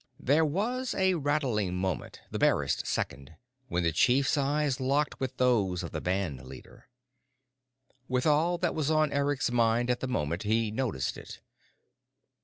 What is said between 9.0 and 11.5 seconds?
Eric's mind at the moment, he noticed it.